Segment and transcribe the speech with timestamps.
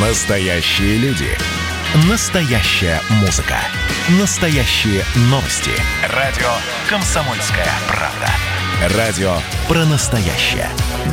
[0.00, 1.26] Настоящие люди.
[2.08, 3.56] Настоящая музыка.
[4.20, 5.72] Настоящие новости.
[6.14, 6.46] Радио
[6.88, 8.96] «Комсомольская правда».
[8.96, 10.68] Радио про настоящее.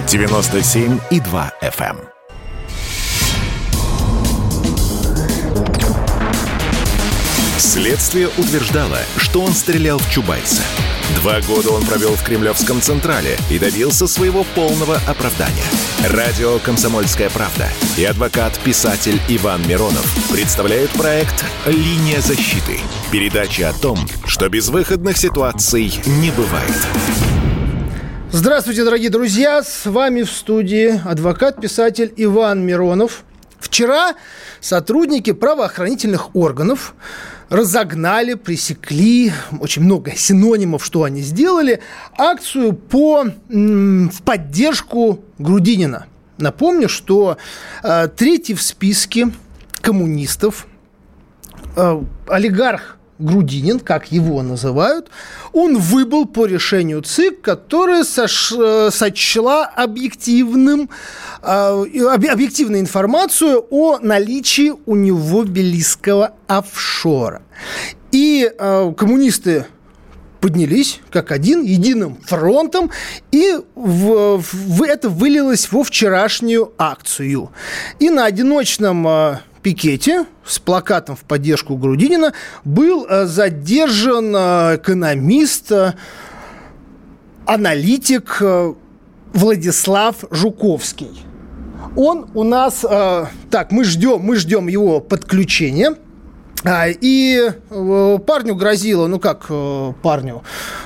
[0.06, 1.98] 97,2 FM.
[7.58, 10.62] Следствие утверждало, что он стрелял в Чубайса.
[11.14, 15.64] Два года он провел в Кремлевском Централе и добился своего полного оправдания.
[16.10, 17.68] Радио «Комсомольская правда»
[17.98, 22.80] и адвокат-писатель Иван Миронов представляют проект «Линия защиты».
[23.12, 26.76] Передача о том, что безвыходных ситуаций не бывает.
[28.32, 29.64] Здравствуйте, дорогие друзья!
[29.64, 33.24] С вами в студии адвокат-писатель Иван Миронов.
[33.60, 34.16] Вчера
[34.60, 36.96] сотрудники правоохранительных органов
[37.50, 41.82] разогнали, пресекли, очень много синонимов, что они сделали,
[42.18, 46.08] акцию по, в поддержку Грудинина.
[46.38, 47.38] Напомню, что
[47.84, 49.32] э, третий в списке
[49.82, 50.68] коммунистов,
[51.78, 55.10] э, олигарх Грудинин, как его называют,
[55.54, 58.54] он выбыл по решению ЦИК, которая сош...
[58.58, 60.90] Э, сочла объективным,
[61.42, 67.42] э, объективную информацию о наличии у него белийского офшора.
[68.12, 69.66] И э, коммунисты
[70.42, 72.92] поднялись как один, единым фронтом,
[73.32, 77.52] и в, в, это вылилось во вчерашнюю акцию.
[78.00, 82.34] И на одиночном пикете с плакатом в поддержку Грудинина
[82.66, 85.94] был э, задержан э, экономист, э,
[87.48, 88.44] аналитик
[89.34, 91.20] Владислав Жуковский.
[91.96, 92.86] Он у нас,
[93.50, 95.96] так, мы ждем, мы ждем его подключения.
[96.68, 100.42] А, и э, парню грозило, ну как э, парню,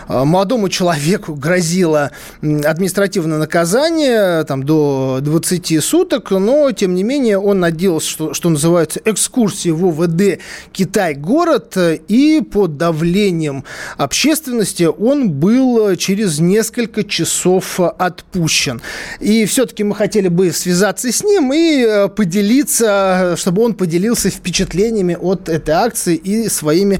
[0.09, 7.61] э, молодому человеку грозило административное наказание там, до 20 суток, но тем не менее он
[7.61, 10.39] надеялся, что, что называется, экскурсии в ОВД
[10.73, 11.77] Китай-город,
[12.09, 13.63] и под давлением
[13.95, 18.81] общественности он был через несколько часов отпущен.
[19.21, 25.47] И все-таки мы хотели бы связаться с ним и поделиться, чтобы он поделился впечатлениями от
[25.47, 26.99] этой этой акции и своими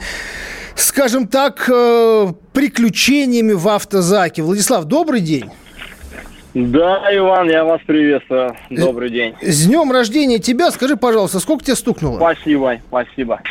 [0.75, 4.41] скажем так, э, приключениями в автозаке.
[4.41, 5.50] Владислав, добрый день.
[6.53, 8.56] Да, Иван, я вас приветствую.
[8.69, 9.35] Добрый день.
[9.41, 10.72] С днем рождения тебя.
[10.72, 12.18] Скажи, пожалуйста, сколько тебе стукнуло?
[12.18, 13.41] Спасибо, спасибо.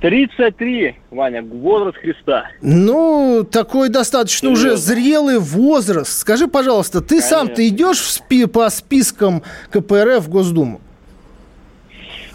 [0.00, 2.46] 33, Ваня, возраст Христа.
[2.60, 4.72] Ну, такой достаточно Серьезно.
[4.72, 6.18] уже зрелый возраст.
[6.18, 10.80] Скажи, пожалуйста, ты сам-то идешь в спи по спискам КПРФ в Госдуму?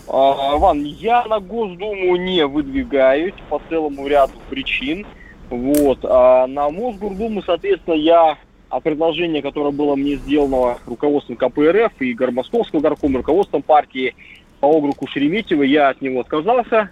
[0.08, 5.06] А, Ван, я на Госдуму не выдвигаюсь по целому ряду причин.
[5.50, 6.00] Вот.
[6.04, 8.38] А на Мосгордуму, соответственно, я
[8.70, 14.14] а предложение, которое было мне сделано руководством КПРФ и Гормосковского горкома, руководством партии
[14.60, 16.90] по округу Шереметьево, я от него отказался.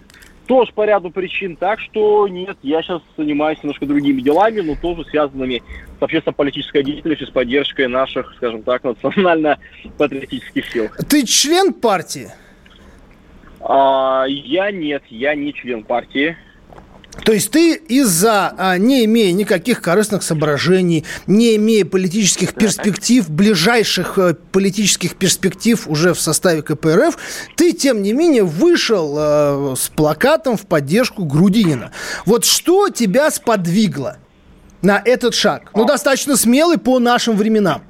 [0.48, 1.56] Тоже по ряду причин.
[1.56, 5.64] Так что нет, я сейчас занимаюсь немножко другими делами, но тоже связанными
[6.00, 10.90] с общественно-политической деятельностью, с поддержкой наших, скажем так, национально-патриотических сил.
[11.10, 12.30] Ты член партии?
[13.68, 16.38] А, я нет, я не член партии.
[17.24, 24.20] То есть ты из-за, а, не имея никаких корыстных соображений, не имея политических перспектив, ближайших
[24.20, 27.18] а, политических перспектив уже в составе КПРФ,
[27.56, 31.92] ты, тем не менее, вышел а, с плакатом в поддержку Грудинина.
[32.26, 34.18] Вот что тебя сподвигло
[34.82, 35.72] на этот шаг?
[35.74, 37.82] Ну, достаточно смелый по нашим временам.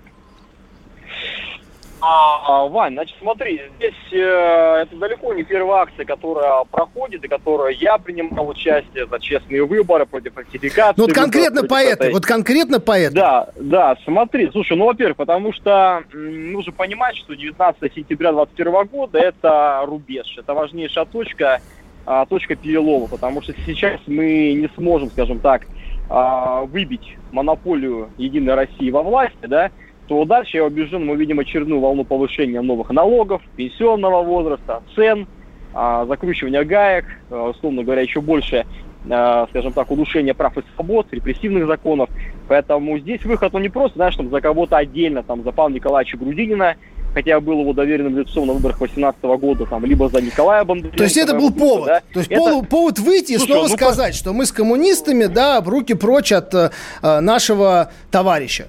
[2.08, 7.74] А, Вань, значит, смотри, здесь э, это далеко не первая акция, которая проходит и которая
[7.74, 11.00] я принимал участие за честные выборы против фальсификации.
[11.00, 13.16] Ну вот конкретно по этой, вот конкретно по этой.
[13.16, 19.18] Да, да, смотри, слушай, ну, во-первых, потому что нужно понимать, что 19 сентября 2021 года
[19.18, 21.60] это рубеж, это важнейшая точка,
[22.06, 25.64] а, точка перелома, потому что сейчас мы не сможем, скажем так,
[26.08, 29.72] а, выбить монополию Единой России во власти, да,
[30.08, 35.28] то дальше, я убежден, мы видим очередную волну повышения новых налогов, пенсионного возраста, цен,
[35.74, 38.66] а, закручивания гаек, а, условно говоря, еще больше,
[39.10, 42.10] а, скажем так, удушения прав и свобод, репрессивных законов.
[42.48, 46.18] Поэтому здесь выход, ну не просто, знаешь, там за кого-то отдельно, там за Павла Николаевича
[46.18, 46.76] Грудинина,
[47.16, 50.98] хотя был его доверенным лицом на выборах 2018 года, там, либо за Николая Бондаренко.
[50.98, 51.88] То есть это был повод?
[51.88, 52.02] Да?
[52.14, 52.62] То есть это...
[52.64, 54.18] повод выйти и снова ну, сказать, по...
[54.18, 56.70] что мы с коммунистами, да, руки прочь от э,
[57.02, 58.68] нашего товарища.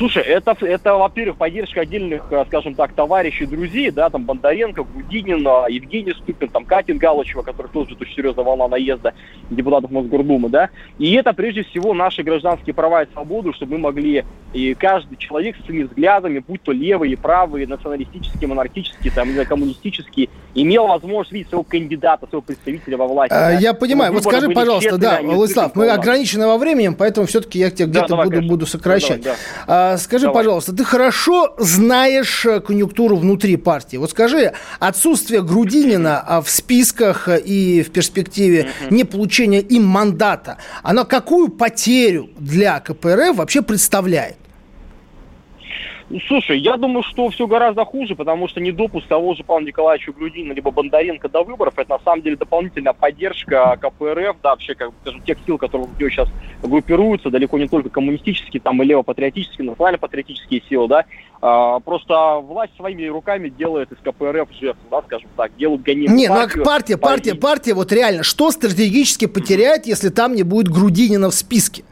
[0.00, 5.46] Слушай, это, это во-первых, поддержка отдельных, э, скажем так, товарищей, друзей, да, там Бондаренко, Грудинин,
[5.46, 9.12] э, Евгений Ступин, там Катин Галычева, который тоже очень серьезная волна наезда
[9.50, 10.70] депутатов Мосгордумы, да.
[10.98, 14.24] И это, прежде всего, наши гражданские права и свободы, чтобы мы могли,
[14.54, 20.30] и каждый человек с своими взглядами, будь то левые, правые, националистические, монархические, там, или коммунистические,
[20.54, 23.34] имел возможность видеть своего кандидата, своего представителя во власти.
[23.34, 23.58] А, да?
[23.58, 24.14] Я понимаю.
[24.14, 28.24] Вот скажи, пожалуйста, да, Владислав, мы ограничены во времени, поэтому все-таки я тебя где-то да,
[28.24, 29.20] буду, буду сокращать.
[29.20, 29.34] Да,
[29.66, 29.89] давай, да.
[29.92, 30.44] А, скажи, Давай.
[30.44, 33.96] пожалуйста, ты хорошо знаешь э, конъюнктуру внутри партии.
[33.96, 41.04] Вот скажи, отсутствие Грудинина а, в списках и в перспективе не получения им мандата, оно
[41.04, 44.36] какую потерю для КПРФ вообще представляет?
[46.10, 50.10] Ну, слушай, я думаю, что все гораздо хуже, потому что недопуск того же Павла Николаевича
[50.10, 54.90] Грудинина либо Бондаренко до выборов, это на самом деле дополнительная поддержка КПРФ, да, вообще, как
[55.02, 56.28] скажем, тех сил, которые в нее сейчас
[56.64, 61.04] группируются, далеко не только коммунистические, там и левопатриотические, национально-патриотические силы, да,
[61.40, 66.26] а, просто власть своими руками делает из КПРФ жертву, да, скажем так, делают гонимую Не,
[66.26, 70.68] партию, ну а партия, партия, партия, вот реально, что стратегически потеряет, если там не будет
[70.68, 71.84] Грудинина в списке?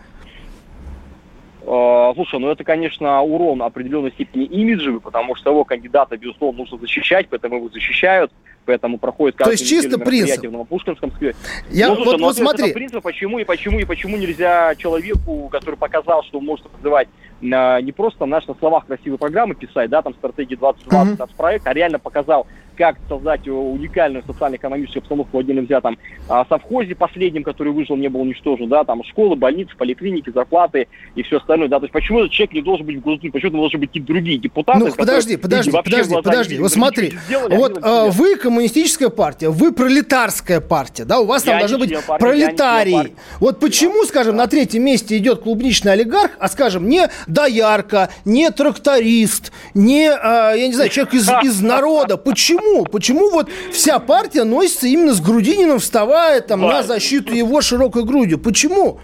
[1.68, 6.78] Э, слушай, ну это, конечно, урон определенной степени имиджевый, потому что его кандидата, безусловно, нужно
[6.78, 8.32] защищать, поэтому его защищают,
[8.64, 10.46] поэтому проходит То есть чисто принцип.
[10.46, 11.34] в Новопушкинском сквере.
[11.70, 12.72] Я, ну, слушай, вот, ну, вот смотри.
[12.72, 17.27] принцип, почему и почему и почему нельзя человеку, который показал, что он может создавать а,
[17.40, 21.36] не просто наш на словах красивые программы писать, да, там стратегии 2020 mm-hmm.
[21.36, 22.46] проект, а реально показал,
[22.78, 25.98] как создать уникальную социально-экономическую обстановку в отдельном взятом
[26.28, 30.86] а, совхозе последнем, который выжил, не был уничтожен, да, там школы, больницы, поликлиники, зарплаты
[31.16, 33.48] и все остальное, да, то есть почему этот человек не должен быть в Госдуме, почему
[33.50, 34.78] это должны быть какие-то другие депутаты?
[34.78, 40.60] Ну, подожди, подожди, подожди, подожди, вот смотри, сделали, вот а, вы коммунистическая партия, вы пролетарская
[40.60, 43.16] партия, да, у вас я там должны быть партия, пролетарии.
[43.40, 44.44] Вот почему, да, скажем, да.
[44.44, 50.66] на третьем месте идет клубничный олигарх, а, скажем, не доярка, не тракторист, не, а, я
[50.66, 52.84] не знаю, человек из, из народа, почему?
[52.84, 53.30] Почему?
[53.30, 58.38] Вот вся партия носится именно с Грудининым, вставая там на защиту его широкой грудью?
[58.38, 59.00] Почему?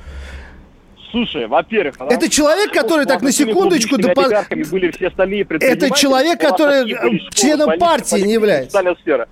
[1.11, 1.95] Слушай, во-первых...
[2.11, 3.99] Это человек, который, так, на секундочку...
[3.99, 4.25] Допол...
[4.71, 8.83] Были все остальные это человек, который членом партии не является.
[9.01, 9.29] Сфера.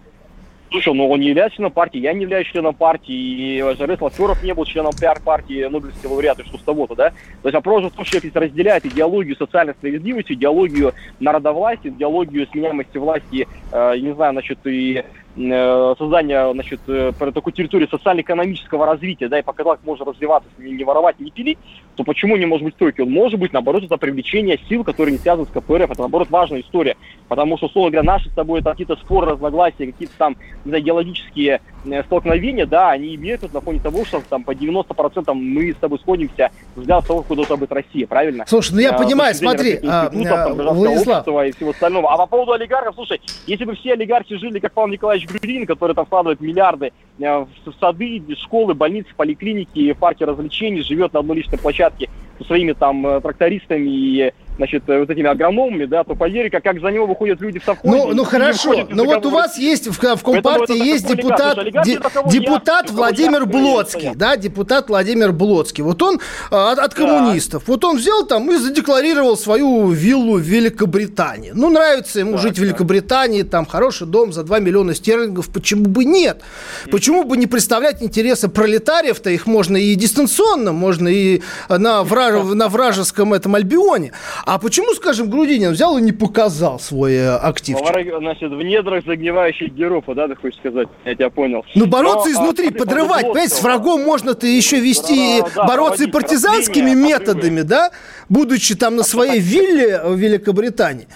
[0.73, 4.43] Слушай, ну он не является членом партии, я не являюсь членом партии, и Жарес Лаферов
[4.43, 7.11] не был членом пиар-партии Нобелевского лауреата, что с того-то, да?
[7.43, 12.97] То есть вопрос в том, что если разделяет идеологию социальной справедливости, идеологию народовластия, идеологию сменяемости
[12.97, 19.43] власти, э, не знаю, значит, и создания значит, э, такой территории социально-экономического развития, да, и
[19.43, 21.59] показал, как можно развиваться, не, не воровать, не пилить,
[21.97, 23.01] то почему не может быть стройки?
[23.01, 25.91] Он может быть, наоборот, это привлечение сил, которые не связаны с КПРФ.
[25.91, 26.97] Это, наоборот, важная история.
[27.29, 30.83] Потому что, условно говоря, наши с тобой это какие-то споры, разногласия, какие-то там, не знаю,
[30.83, 35.77] идеологические э, столкновения, да, они имеют на фоне того, что там по 90% мы с
[35.77, 38.45] тобой сходимся взгляд того, куда быть Россия, правильно?
[38.47, 41.27] Слушай, ну я а, понимаю, смотри, а, там, Владислав.
[41.47, 42.13] и всего остального.
[42.13, 45.67] А по поводу олигархов, слушай, если бы все олигархи жили, как Павел Николаевич товарищ Грудин,
[45.67, 51.39] который там вкладывает миллиарды э, в сады, школы, больницы, поликлиники, парки развлечений, живет на одной
[51.39, 52.09] личной площадке
[52.39, 56.63] со своими там э, трактористами и значит, э, вот этими агрономами, да, то поверь, как,
[56.63, 57.97] как за него выходят люди в совхозе.
[57.97, 62.89] Ну, ну хорошо, но вот у вас есть, в, в Компартии есть депутат, де, депутат
[62.89, 65.83] я, Владимир Блоцкий, да, депутат Владимир Блоцкий.
[65.83, 66.21] Вот он
[66.51, 71.53] а, от, от коммунистов, вот он взял там и задекларировал свою виллу в Великобритании.
[71.55, 75.85] Ну, нравится ему так, жить в Великобритании, там хороший дом за 2 миллиона стерлингов, почему
[75.85, 76.43] бы нет?
[76.91, 82.45] Почему бы не представлять интересы пролетариев-то, их можно и дистанционно, можно и на, враж...
[82.55, 84.13] на вражеском этом Альбионе.
[84.45, 87.79] А почему, скажем, Грудинин взял и не показал свой э, актив?
[88.19, 90.89] Значит, в недрах загнивающих героев, да, ты хочешь сказать?
[91.05, 91.65] Я тебя понял.
[91.75, 96.05] Ну, бороться Но, изнутри, а, подрывать, понимаете, с врагом можно-то еще вести, да, да, бороться
[96.05, 97.91] и партизанскими методами, да,
[98.29, 101.07] будучи там на своей вилле в Великобритании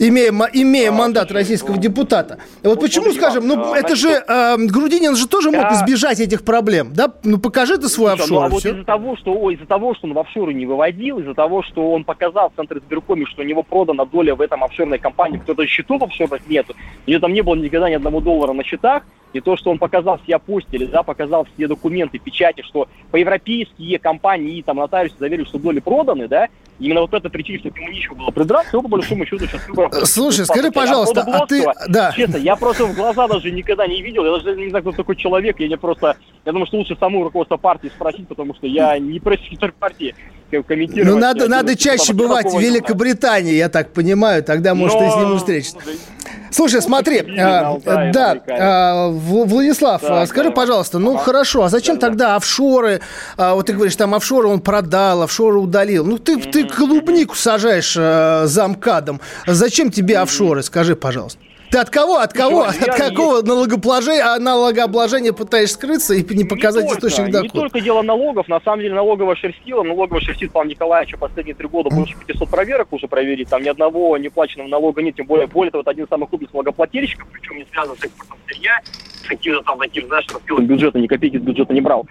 [0.00, 2.38] имея, имея а, мандат российского ну, депутата.
[2.62, 6.44] Вот ну, почему, скажем, ну а, это же э, Грудинин же тоже мог избежать этих
[6.44, 7.12] проблем, да?
[7.22, 8.40] Ну покажи ты свой Слушай, офшор.
[8.40, 11.34] Ну, а вот из-за того, что из-за того, что он в офшоры не выводил, из-за
[11.34, 14.98] того, что он показал в Центре избиркоме, что у него продана доля в этом офшорной
[14.98, 16.74] компании, кто-то счетов офшорных нету,
[17.06, 19.02] у него там не было никогда ни одного доллара на счетах,
[19.32, 24.62] и то, что он показал все апостили, да, показал все документы, печати, что по-европейские компании
[24.62, 26.48] там нотариусы заверили, что доли проданы, да,
[26.80, 29.66] именно вот эта причина, что к нему нечего было придраться, его по большому счету сейчас
[29.68, 29.89] выборов...
[30.04, 31.64] Слушай, скажи, пожалуйста, а, а ты...
[31.88, 32.12] Да.
[32.16, 35.16] Честно, я просто в глаза даже никогда не видел, я даже не знаю, кто такой
[35.16, 36.16] человек, я не просто...
[36.44, 40.14] Я думаю, что лучше саму руководство партии спросить, потому что я не пресс-секретарь партии,
[40.66, 41.14] комментировать.
[41.14, 45.06] Ну, надо, надо чаще бывать в Великобритании, я так понимаю, тогда, может, Но...
[45.06, 45.78] и с ним встретиться.
[46.50, 47.78] Слушай, смотри, а,
[48.12, 51.24] да, а, Владислав, да, скажи, да, пожалуйста, ну ага.
[51.24, 53.00] хорошо, а зачем да, тогда офшоры?
[53.36, 56.04] А, вот ты говоришь, там офшоры он продал, офшоры удалил.
[56.04, 56.50] Ну ты, mm-hmm.
[56.50, 59.20] ты клубнику сажаешь а, замкадом.
[59.46, 60.22] Зачем тебе mm-hmm.
[60.22, 60.62] офшоры?
[60.62, 61.40] Скажи, пожалуйста.
[61.70, 63.46] Ты от кого, от кого, от какого есть...
[63.46, 67.42] налогообложения, налогообложения пытаешься скрыться и не показать не источник дохода?
[67.42, 71.68] Не только дело налогов, на самом деле налоговая шерстила, налоговая шерстит Павла Николаевича последние три
[71.68, 75.70] года больше 500 проверок уже проверить, там ни одного неплаченного налога нет, тем более, более
[75.70, 78.80] того, это один из самых крупных налогоплательщиков, причем не связан с экспортом сырья,
[79.22, 82.04] с каким-то там таким, знаешь, распилом бюджета, ни копейки из бюджета не брал.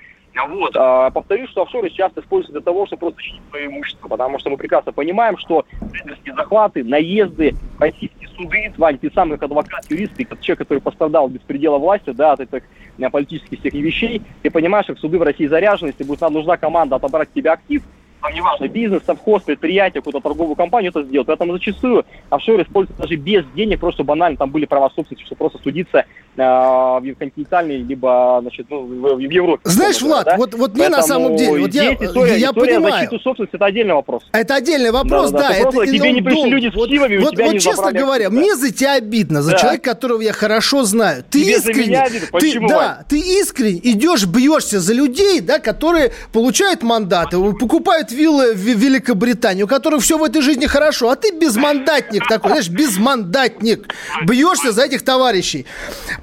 [0.48, 0.76] Вот.
[0.76, 4.50] А, повторюсь, что офшоры часто используются для того, чтобы просто защитить свое имущество, потому что
[4.50, 10.14] мы прекрасно понимаем, что предательские захваты, наезды, российские суды, Вань, ты сам как адвокат, юрист,
[10.16, 12.64] ты как человек, который пострадал без предела власти, да, от этих
[12.98, 16.58] э, политических всех вещей, ты понимаешь, как суды в России заряжены, если будет нам нужна
[16.58, 17.84] команда отобрать тебе актив,
[18.22, 21.28] там неважно, бизнес, совхоз, предприятие, какую-то торговую компанию это сделать.
[21.28, 25.60] Поэтому зачастую офшоры используются даже без денег, просто банально там были права собственности, чтобы просто
[25.60, 29.62] судиться э, в континентальной, либо значит, ну, в, в Европе.
[29.64, 30.38] Знаешь, Влад, да?
[30.38, 32.94] вот, вот мне на самом деле, вот я, история, я история понимаю.
[32.94, 34.24] защиту собственности это отдельный вопрос.
[34.32, 35.40] Это отдельный вопрос, да.
[35.40, 35.56] да, да.
[35.56, 38.30] Это, просто, тебе не пришли люди с вот, кивами, вот, тебя вот, не честно говоря,
[38.30, 38.36] да.
[38.36, 39.58] мне за тебя обидно, за да.
[39.58, 41.24] человека, которого я хорошо знаю.
[41.30, 42.06] Ты тебе искренне,
[42.40, 48.58] ты, да, ты искренне идешь, бьешься за людей, да, которые получают мандаты, покупают виллы в
[48.58, 53.94] Великобритании, у которых все в этой жизни хорошо, а ты безмандатник такой, знаешь, безмандатник.
[54.26, 55.66] Бьешься за этих товарищей.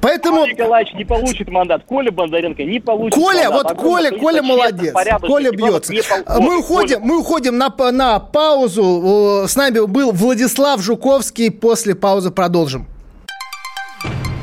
[0.01, 0.41] Поэтому...
[0.41, 1.83] Коля Николаевич не получит мандат.
[1.87, 3.53] Коля Бондаренко не получит Коля, мандат.
[3.53, 4.95] вот а Коля, Коля молодец.
[5.21, 5.93] Коля бьется.
[6.39, 9.45] Мы уходим, мы уходим на, на паузу.
[9.49, 11.51] С нами был Владислав Жуковский.
[11.51, 12.87] После паузы продолжим.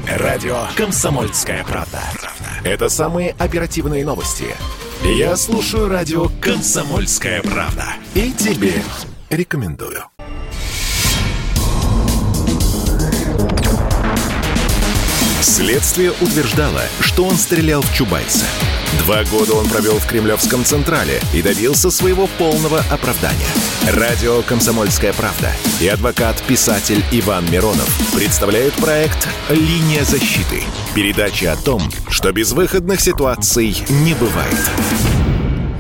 [0.08, 2.00] Радио «Комсомольская правда».
[2.64, 4.46] Это самые оперативные новости.
[5.06, 7.88] Я слушаю радио «Комсомольская правда».
[8.16, 8.74] И тебе
[9.30, 10.06] рекомендую.
[15.42, 18.46] Следствие утверждало, что он стрелял в Чубайса.
[19.00, 23.48] Два года он провел в Кремлевском Централе и добился своего полного оправдания.
[23.92, 30.64] Радио «Комсомольская правда» и адвокат-писатель Иван Миронов представляют проект «Линия защиты».
[30.96, 34.56] Передача о том, что безвыходных ситуаций не бывает.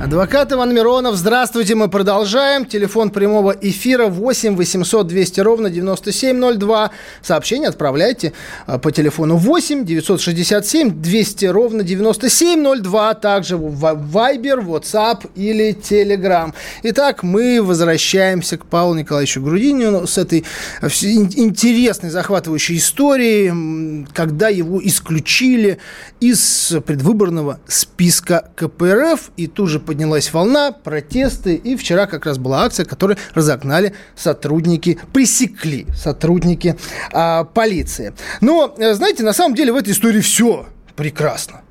[0.04, 2.66] Адвокат Иван Миронов, здравствуйте, мы продолжаем.
[2.66, 6.92] Телефон прямого эфира 8 800 200 ровно 9702.
[7.22, 8.34] Сообщение отправляйте
[8.66, 13.14] а, по телефону 8 967 200 ровно 9702.
[13.14, 16.54] Также в Viber, WhatsApp или Telegram.
[16.84, 20.44] Итак, мы возвращаемся к Павлу Николаевичу Грудинину с этой
[20.82, 25.78] интересной, захватывающей историей, когда его исключили
[26.20, 32.64] из предвыборного списка КПРФ и тут же поднялась волна, протесты, и вчера как раз была
[32.64, 36.76] акция, которую разогнали сотрудники, пресекли сотрудники
[37.12, 38.16] а, полиции.
[38.42, 41.62] Но, э, знаете, на самом деле в этой истории все прекрасно.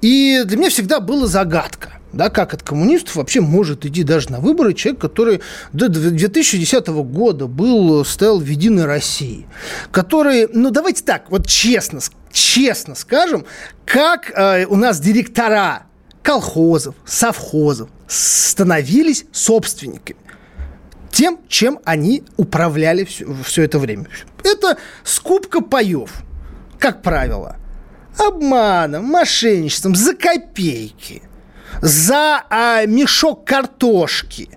[0.00, 1.90] И для меня всегда была загадка.
[2.14, 5.42] Да, как от коммунистов вообще может идти даже на выборы человек, который
[5.74, 9.46] до 2010 года был, стоял в Единой России,
[9.92, 12.00] который, ну давайте так, вот честно,
[12.32, 13.44] честно скажем,
[13.84, 15.84] как э, у нас директора
[16.22, 20.18] колхозов, совхозов становились собственниками
[21.10, 24.06] тем, чем они управляли все, все это время.
[24.44, 26.22] Это скупка паев,
[26.78, 27.56] как правило.
[28.18, 31.22] Обманом, мошенничеством, за копейки,
[31.80, 34.50] за а, мешок картошки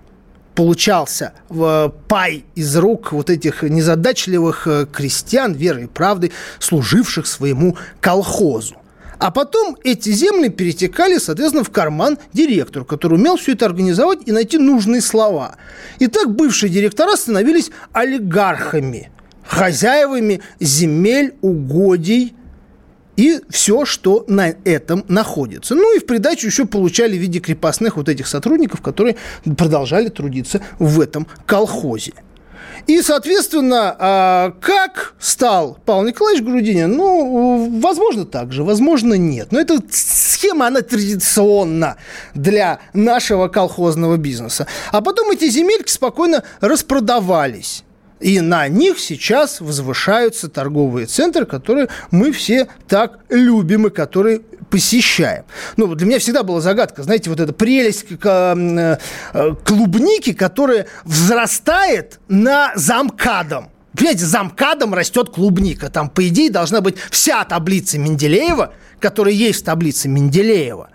[0.54, 7.76] получался в пай из рук вот этих незадачливых э, крестьян, верой и правдой, служивших своему
[8.00, 8.76] колхозу.
[9.18, 14.32] А потом эти земли перетекали, соответственно, в карман директору, который умел все это организовать и
[14.32, 15.56] найти нужные слова.
[15.98, 19.10] И так бывшие директора становились олигархами,
[19.46, 22.34] хозяевами земель, угодий
[23.16, 25.74] и все, что на этом находится.
[25.74, 29.16] Ну и в придачу еще получали в виде крепостных вот этих сотрудников, которые
[29.56, 32.14] продолжали трудиться в этом колхозе.
[32.86, 36.92] И, соответственно, а, как стал Павел Николаевич Грудинин?
[36.92, 39.52] Ну, возможно, так же, возможно, нет.
[39.52, 41.96] Но эта схема, она традиционна
[42.34, 44.66] для нашего колхозного бизнеса.
[44.92, 47.83] А потом эти земельки спокойно распродавались.
[48.20, 55.44] И на них сейчас возвышаются торговые центры, которые мы все так любим и которые посещаем.
[55.76, 58.96] Ну, для меня всегда была загадка, знаете, вот эта прелесть э,
[59.64, 63.70] клубники, которая взрастает на замкадом.
[63.96, 65.88] Понимаете, замкадом растет клубника.
[65.90, 70.90] Там, по идее, должна быть вся таблица Менделеева, которая есть в таблице Менделеева.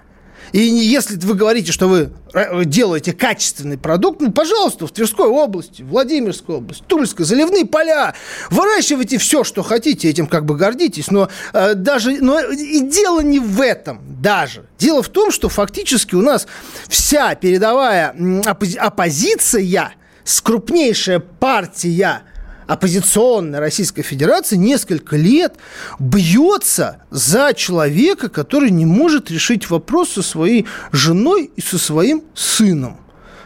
[0.52, 5.82] И если вы говорите, что вы э, делаете качественный продукт, ну, пожалуйста, в Тверской области,
[5.82, 8.16] Владимирской области, Тульской, заливные поля,
[8.50, 13.40] выращивайте все, что хотите, этим как бы гордитесь, но э, даже, но и дело не
[13.40, 14.66] в этом даже.
[14.78, 16.48] Дело в том, что фактически у нас
[16.88, 22.22] вся передовая оппози- оппозиция, с крупнейшая партия
[22.70, 25.56] оппозиционная Российской Федерации несколько лет
[25.98, 32.98] бьется за человека, который не может решить вопрос со своей женой и со своим сыном.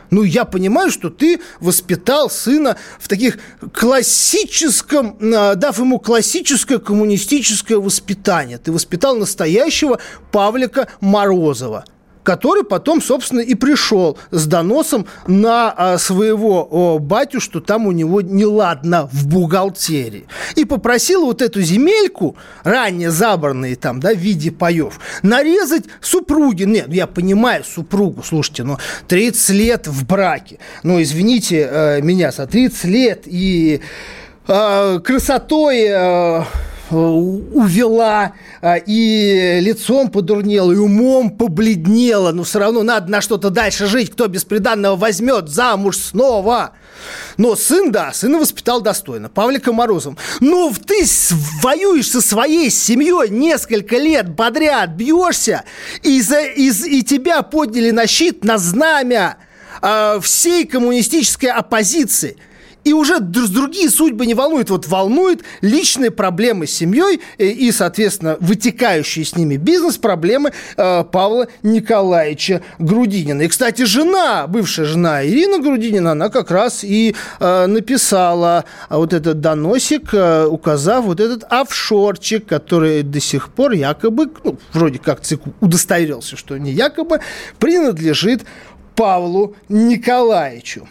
[0.10, 3.40] Ну, я понимаю, что ты воспитал сына в таких
[3.72, 8.58] классическом, а, дав ему классическое коммунистическое воспитание.
[8.58, 10.00] Ты воспитал настоящего
[10.34, 11.86] Павлика Морозова
[12.24, 18.22] который потом, собственно, и пришел с доносом на а, своего батю, что там у него
[18.22, 20.26] неладно в бухгалтерии.
[20.56, 26.64] И попросил вот эту земельку, ранее забранные там, да, в виде паев, нарезать супруги.
[26.64, 30.60] Нет, я понимаю супругу, слушайте, но 30 лет в браке.
[30.84, 33.82] Ну, извините э, меня, за 30 лет и
[34.48, 36.46] э, красотой...
[36.94, 42.32] Э, увела, э, и лицом подурнела, и умом побледнела.
[42.32, 44.12] Но все равно надо на что-то дальше жить.
[44.12, 46.74] Кто бесприданного возьмет замуж снова?
[47.38, 49.28] Но сын, да, сына воспитал достойно.
[49.28, 50.18] Павлика Морозом.
[50.40, 51.04] Но ты
[51.62, 55.64] воюешь со своей семьей несколько лет подряд, бьешься,
[56.04, 59.38] и, за, и, и тебя подняли на щит, на знамя
[59.82, 62.38] э, всей коммунистической оппозиции–
[62.84, 64.70] и уже другие судьбы не волнуют.
[64.70, 71.48] Вот волнует личные проблемы с семьей э, и, соответственно, вытекающие с ними бизнес-проблемы э, Павла
[71.64, 73.44] Николаевича Грудинина.
[73.44, 79.40] И, кстати, жена, бывшая жена Ирина Грудинина, она как раз и э, написала вот этот
[79.42, 80.14] доносик,
[80.50, 86.58] указав вот этот офшорчик, который до сих пор якобы, ну, вроде как ЦИК удостоверился, что
[86.58, 87.20] не якобы,
[87.60, 88.44] принадлежит
[88.96, 90.88] Павлу Николаевичу.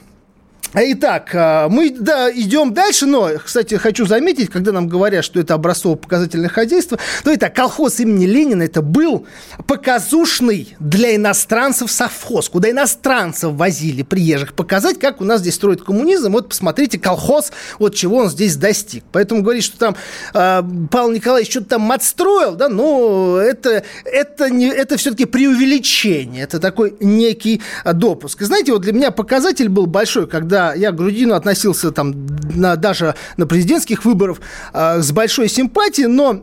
[0.75, 5.53] Итак, а, мы да, идем дальше, но, кстати, хочу заметить, когда нам говорят, что это
[5.53, 9.27] образцово-показательное хозяйство, то это колхоз имени Ленина, это был
[9.67, 16.33] показушный для иностранцев совхоз, куда иностранцев возили приезжих показать, как у нас здесь строят коммунизм.
[16.33, 19.05] Вот посмотрите, колхоз, вот чего он здесь достиг.
[19.13, 19.97] Поэтому говорить, что там
[20.33, 26.59] э, Павел Николаевич что-то там отстроил, да, но это, это, не, это все-таки преувеличение, это
[26.59, 28.41] такой некий допуск.
[28.41, 32.77] И знаете, вот для меня показатель был большой, когда я к Грудину относился там на,
[32.77, 34.39] даже на президентских выборах
[34.73, 36.43] э, с большой симпатией, но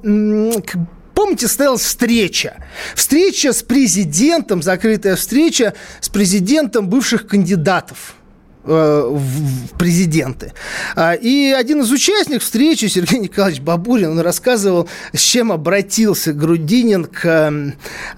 [1.15, 2.55] помните, состоялась встреча.
[2.95, 8.15] Встреча с президентом, закрытая встреча с президентом бывших кандидатов
[8.63, 10.53] в президенты.
[10.95, 17.05] А, и один из участников встречи, Сергей Николаевич Бабурин, он рассказывал, с чем обратился Грудинин
[17.05, 17.25] к,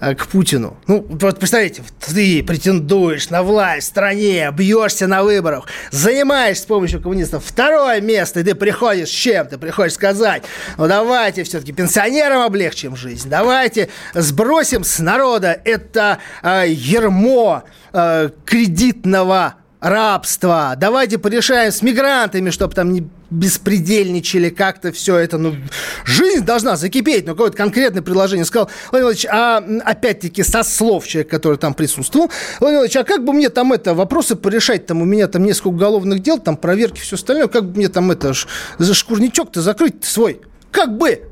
[0.00, 0.76] э, к Путину.
[0.86, 7.00] Ну, вот представляете, ты претендуешь на власть в стране, бьешься на выборах, занимаешь с помощью
[7.00, 9.46] коммунистов второе место, и ты приходишь с чем?
[9.46, 10.42] Ты приходишь сказать,
[10.76, 19.61] ну давайте все-таки пенсионерам облегчим жизнь, давайте сбросим с народа это э, ермо э, кредитного
[19.82, 25.38] рабство, давайте порешаем с мигрантами, чтобы там не беспредельничали как-то все это.
[25.38, 25.56] Ну,
[26.04, 28.44] жизнь должна закипеть, но какое-то конкретное предложение.
[28.44, 33.24] Сказал, Владимир Владимирович, а опять-таки со слов человека, который там присутствовал, Владимир Владимирович, а как
[33.24, 37.00] бы мне там это, вопросы порешать, там у меня там несколько уголовных дел, там проверки,
[37.00, 38.34] все остальное, как бы мне там это,
[38.78, 40.42] за шкурничок-то закрыть свой?
[40.70, 41.22] Как бы?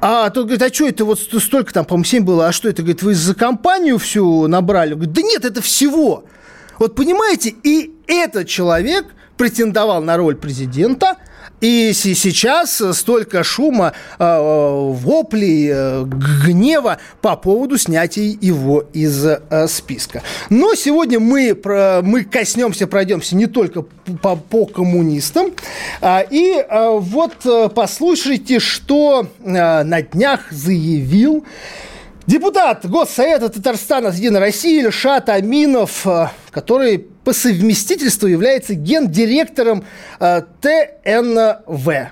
[0.00, 2.82] А тот говорит, а что это вот столько там, по-моему, 7 было, а что это,
[2.82, 4.94] говорит, вы за компанию всю набрали?
[4.94, 6.26] Говорит, да нет, это всего.
[6.78, 11.16] Вот понимаете, и этот человек претендовал на роль президента,
[11.60, 20.22] и сейчас столько шума, э, воплей, э, гнева по поводу снятия его из э, списка.
[20.50, 21.58] Но сегодня мы,
[22.02, 23.82] мы коснемся, пройдемся не только
[24.20, 25.52] по, по коммунистам.
[26.02, 31.44] А, и вот послушайте, что на днях заявил
[32.26, 39.84] Депутат Госсовета Татарстана от «Единой России» Ильшат Аминов, э, который по совместительству является гендиректором
[40.18, 42.10] э, ТНВ.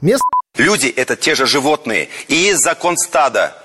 [0.00, 0.22] Мест...
[0.56, 2.08] Люди– это те же животные.
[2.26, 3.56] И есть закон стада.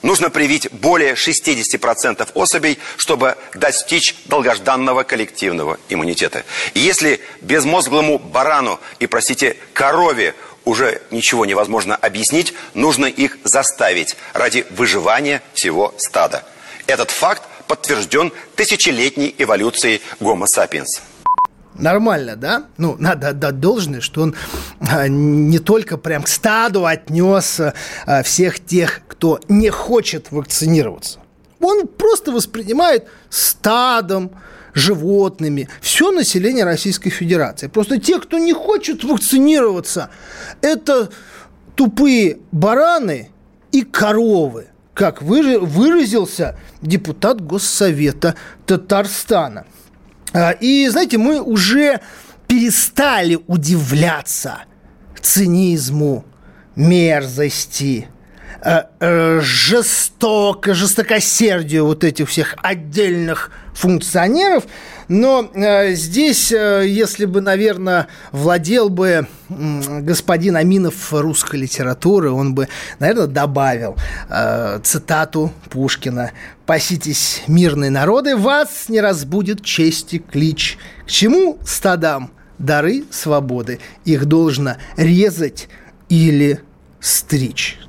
[0.00, 6.44] Нужно привить более 60% особей, чтобы достичь долгожданного коллективного иммунитета.
[6.72, 14.66] И если безмозглому барану и, простите, корове уже ничего невозможно объяснить, нужно их заставить ради
[14.70, 16.44] выживания всего стада.
[16.86, 21.00] Этот факт подтвержден тысячелетней эволюцией Homo sapiens.
[21.74, 22.64] Нормально, да?
[22.76, 24.34] Ну, надо отдать должное, что он
[24.80, 31.20] а, не только прям к стаду отнес а, всех тех, кто не хочет вакцинироваться.
[31.60, 34.32] Он просто воспринимает стадом,
[34.74, 37.68] животными, все население Российской Федерации.
[37.68, 40.10] Просто те, кто не хочет вакцинироваться,
[40.60, 41.10] это
[41.74, 43.30] тупые бараны
[43.72, 48.34] и коровы, как выразился депутат Госсовета
[48.66, 49.66] Татарстана.
[50.32, 52.00] А, и, знаете, мы уже
[52.46, 54.64] перестали удивляться
[55.20, 56.24] цинизму,
[56.76, 58.08] мерзости,
[59.00, 64.64] жестоко, жестокосердию вот этих всех отдельных функционеров.
[65.08, 72.54] Но э, здесь, э, если бы, наверное, владел бы э, господин Аминов русской литературы, он
[72.54, 72.68] бы,
[73.00, 73.96] наверное, добавил
[74.28, 76.30] э, цитату Пушкина
[76.64, 80.78] «Паситесь, мирные народы, вас не разбудит чести клич.
[81.06, 83.80] К чему стадам дары свободы?
[84.04, 85.68] Их должно резать
[86.08, 86.60] или
[87.00, 87.80] стричь».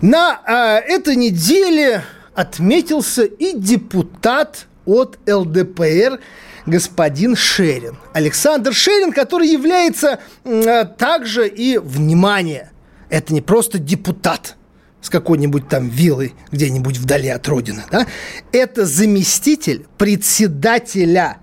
[0.00, 2.02] На э, этой неделе
[2.34, 6.20] отметился и депутат от ЛДПР
[6.66, 7.96] господин Шерин.
[8.12, 12.70] Александр Шерин, который является э, также и, внимание,
[13.08, 14.56] это не просто депутат
[15.00, 18.06] с какой-нибудь там виллой где-нибудь вдали от родины, да?
[18.50, 21.38] Это заместитель председателя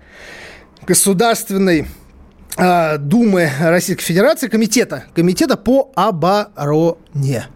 [0.86, 1.86] Государственной
[2.58, 7.46] э, Думы Российской Федерации, комитета, комитета по обороне.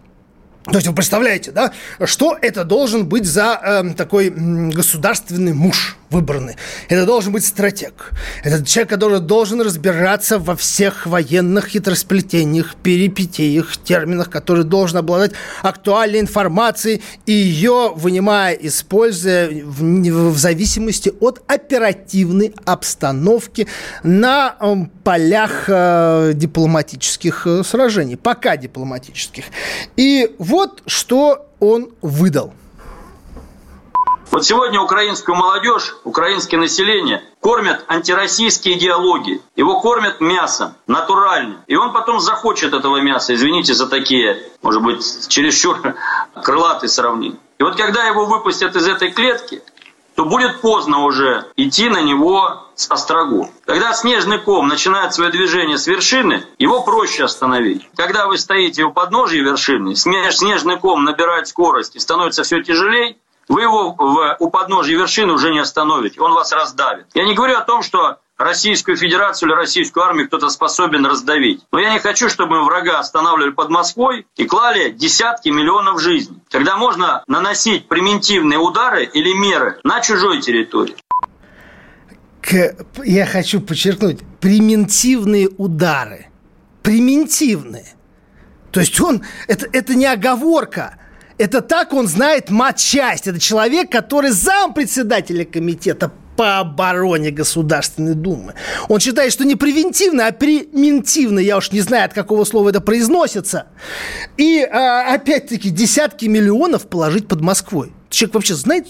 [0.71, 1.73] То есть вы представляете, да,
[2.05, 6.57] что это должен быть за э, такой государственный муж выбранный?
[6.89, 8.13] Это должен быть стратег.
[8.43, 16.21] Это человек, который должен разбираться во всех военных хитросплетениях, перипетиях, терминах, который должен обладать актуальной
[16.21, 19.83] информацией и ее вынимая, используя в,
[20.31, 23.67] в зависимости от оперативной обстановки
[24.03, 29.45] на э, полях э, дипломатических э, сражений, пока дипломатических.
[29.97, 32.53] И вот что он выдал.
[34.31, 39.41] Вот сегодня украинскую молодежь, украинское население кормят антироссийские идеологии.
[39.57, 41.65] Его кормят мясом, натурально.
[41.67, 43.35] И он потом захочет этого мяса.
[43.35, 45.79] Извините за такие, может быть, чересчур
[46.43, 47.39] крылатые сравнения.
[47.59, 49.63] И вот когда его выпустят из этой клетки,
[50.15, 53.51] то будет поздно уже идти на него с острогу.
[53.65, 57.89] Когда снежный ком начинает свое движение с вершины, его проще остановить.
[57.97, 63.17] Когда вы стоите у подножия вершины, снежный ком набирает скорость и становится все тяжелее,
[63.49, 67.07] вы его в, у подножия вершины уже не остановите, он вас раздавит.
[67.15, 71.67] Я не говорю о том, что Российскую Федерацию или Российскую армию кто-то способен раздавить.
[71.73, 76.39] Но я не хочу, чтобы мы врага останавливали под Москвой и клали десятки миллионов жизней.
[76.49, 80.95] Когда можно наносить примитивные удары или меры на чужой территории.
[83.05, 86.29] Я хочу подчеркнуть, примитивные удары.
[86.83, 87.87] Примитивные.
[88.71, 90.98] То есть он, это, это не оговорка.
[91.39, 93.27] Это так он знает матчасть.
[93.27, 98.55] Это человек, который зам председателя комитета по обороне Государственной Думы.
[98.89, 101.41] Он считает, что не превентивно, а превентивно.
[101.41, 103.67] Я уж не знаю, от какого слова это произносится.
[104.37, 107.93] И, а, опять-таки, десятки миллионов положить под Москвой.
[108.09, 108.87] Человек вообще знает,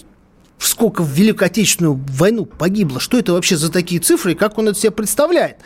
[0.59, 4.67] сколько в Великую Отечественную войну погибло, что это вообще за такие цифры и как он
[4.67, 5.57] это себе представляет.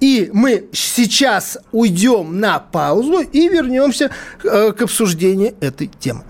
[0.00, 4.10] И мы сейчас уйдем на паузу и вернемся
[4.44, 6.24] э, к обсуждению этой темы.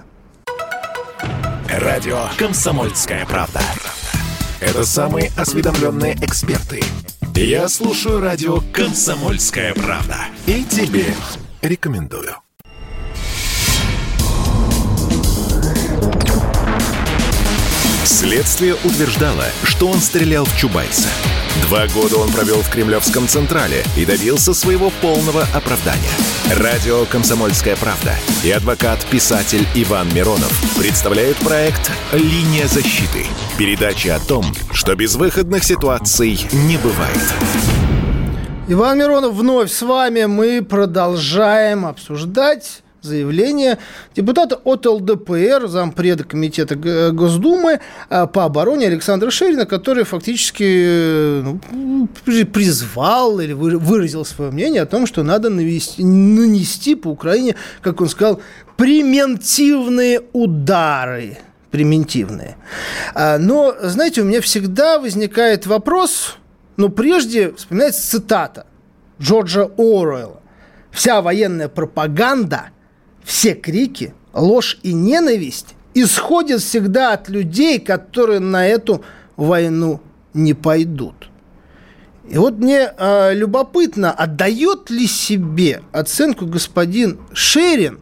[1.69, 3.61] Радио «Комсомольская правда».
[4.61, 6.83] Это самые осведомленные эксперты.
[7.35, 10.17] Я слушаю радио «Комсомольская правда».
[10.47, 11.05] И тебе
[11.61, 12.37] рекомендую.
[18.07, 21.09] Следствие утверждало, что он стрелял в Чубайса.
[21.67, 26.13] Два года он провел в Кремлевском Централе и добился своего полного оправдания.
[26.57, 28.15] Радио «Комсомольская правда»
[28.45, 33.27] и адвокат-писатель Иван Миронов представляют проект «Линия защиты».
[33.59, 37.19] Передача о том, что безвыходных ситуаций не бывает.
[38.69, 40.27] Иван Миронов вновь с вами.
[40.27, 43.79] Мы продолжаем обсуждать заявление
[44.15, 46.77] депутата от ЛДПР, зампреда комитета
[47.13, 51.43] Госдумы а, по обороне Александра Шерина, который фактически э,
[51.73, 58.01] ну, призвал или выразил свое мнение о том, что надо навести, нанести по Украине, как
[58.01, 58.41] он сказал,
[58.77, 61.39] превентивные удары.
[61.71, 62.57] Превентивные.
[63.15, 66.37] А, но, знаете, у меня всегда возникает вопрос,
[66.77, 68.67] но прежде вспоминается цитата
[69.21, 70.41] Джорджа Оруэлла.
[70.91, 72.71] Вся военная пропаганда–
[73.27, 79.05] все крики, ложь и ненависть исходят всегда от людей, которые на эту
[79.37, 80.01] войну
[80.33, 81.29] не пойдут.
[82.29, 87.99] И вот мне э, любопытно, отдает ли себе оценку господин Шерин,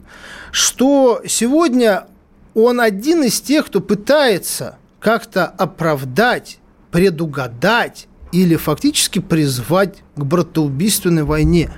[0.53, 2.07] что сегодня
[2.55, 6.59] он один из тех, кто пытается как-то оправдать,
[6.91, 11.71] предугадать или фактически призвать к братоубийственной войне,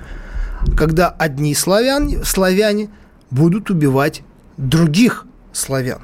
[0.77, 2.89] когда одни славяне, славяне
[3.29, 4.23] будут убивать
[4.57, 6.01] других славян.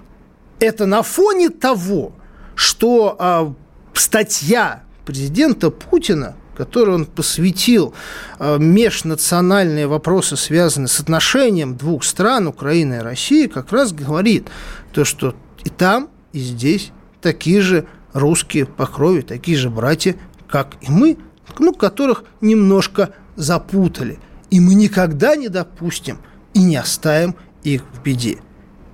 [0.60, 2.14] Это на фоне того,
[2.56, 3.54] что а,
[3.94, 7.94] статья президента Путина, которую он посвятил
[8.40, 14.48] а, межнациональные вопросы, связанные с отношением двух стран, Украины и России, как раз говорит
[14.94, 20.16] то, что и там, и здесь такие же русские по крови, такие же братья,
[20.48, 21.18] как и мы,
[21.60, 24.20] ну, которых немножко запутали.
[24.52, 26.20] И мы никогда не допустим
[26.54, 28.40] и не оставим их в беде.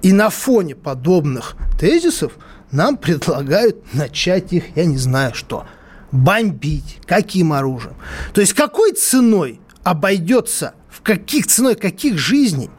[0.02, 2.34] И на фоне подобных тезисов
[2.72, 5.66] нам предлагают начать их, я не знаю что,
[6.12, 7.00] бомбить.
[7.06, 7.96] Каким оружием?
[8.34, 12.70] То есть какой ценой обойдется, в каких ценой каких жизней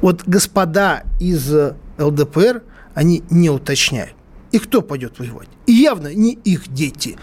[0.00, 1.52] вот господа из
[1.98, 2.62] ЛДПР,
[2.94, 4.14] они не уточняют.
[4.52, 5.48] И кто пойдет воевать?
[5.66, 7.18] И явно не их дети.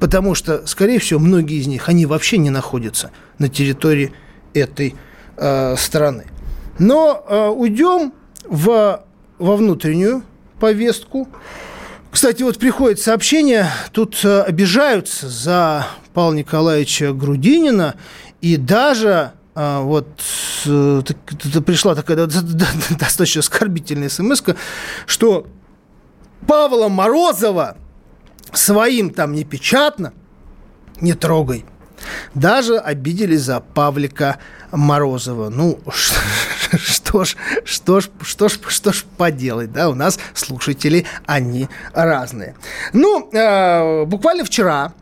[0.00, 4.12] Потому что, скорее всего, многие из них, они вообще не находятся на территории
[4.52, 4.94] этой
[5.38, 6.26] э, страны.
[6.78, 8.12] Но э, уйдем
[8.44, 9.04] в,
[9.38, 10.22] во внутреннюю
[10.60, 11.28] повестку.
[12.10, 17.94] Кстати, вот приходит сообщение, тут э, обижаются за Павла Николаевича Грудинина,
[18.40, 20.08] и даже э, вот
[20.66, 21.02] э,
[21.64, 24.42] пришла такая достаточно оскорбительная смс
[25.06, 25.46] что
[26.46, 27.76] Павла Морозова
[28.52, 30.12] своим там непечатно
[31.00, 31.64] не трогай.
[32.34, 34.38] Даже обиделись за Павлика
[34.72, 35.48] Морозова.
[35.48, 35.78] Ну,
[36.72, 42.54] что ж, что ж, что ж, что ж поделать, да, у нас слушатели, они разные.
[42.92, 44.92] Ну, э, буквально вчера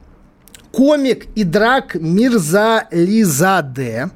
[0.72, 4.11] комик и драк Мирза Лизаде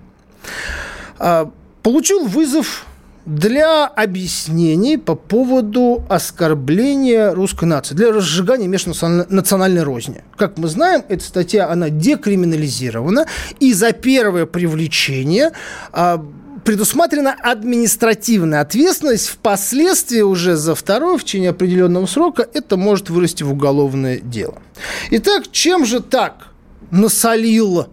[1.19, 1.47] э,
[1.83, 2.87] получил вызов
[3.27, 10.25] для объяснений по поводу оскорбления русской нации, для разжигания межнациональной розни.
[10.37, 13.27] Как мы знаем, эта статья, она декриминализирована,
[13.59, 15.53] и за первое привлечение
[15.93, 16.25] а,
[16.65, 19.29] предусмотрена административная ответственность.
[19.29, 24.59] Впоследствии уже за второе, в течение определенного срока, это может вырасти в уголовное дело.
[25.11, 26.49] Итак, чем же так
[26.91, 27.89] насолил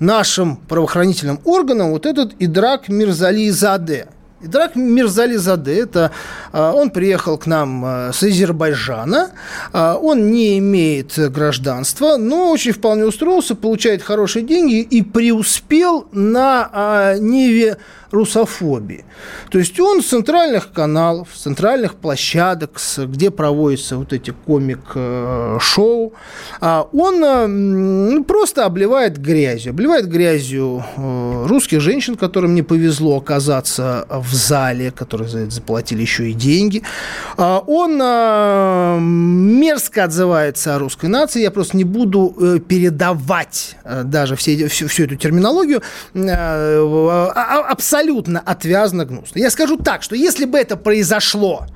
[0.00, 4.08] нашим правоохранительным органам вот этот Идрак Мирзали Заде–
[4.42, 6.10] Идрак Мирзализаде, это
[6.52, 9.30] а, он приехал к нам а, с Азербайджана,
[9.72, 17.14] а, он не имеет гражданства, но очень вполне устроился, получает хорошие деньги и преуспел на
[17.18, 17.78] Ниве
[18.10, 19.04] русофобии.
[19.50, 26.12] То есть он с центральных каналов, с центральных площадок, где проводятся вот эти комик-шоу,
[26.60, 29.70] а он ну, просто обливает грязью.
[29.70, 36.02] Обливает грязью э, русских женщин, которым не повезло оказаться в зале, которые за это заплатили
[36.02, 36.82] еще и деньги.
[37.36, 41.42] А он э, мерзко отзывается о русской нации.
[41.42, 45.82] Я просто не буду э, передавать даже все, всю, всю эту терминологию.
[46.14, 49.38] Абсолютно абсолютно отвязно гнусно.
[49.38, 51.66] Я скажу так, что если бы это произошло,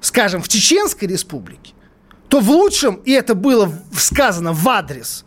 [0.00, 1.72] скажем, в Чеченской республике,
[2.28, 5.24] то в лучшем, и это было сказано в адрес